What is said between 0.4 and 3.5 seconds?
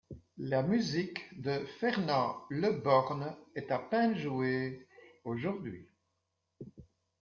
musique de Fernand Le Borne